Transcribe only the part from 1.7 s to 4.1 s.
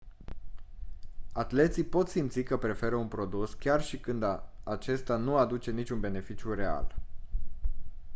pot simți că preferă un produs chiar și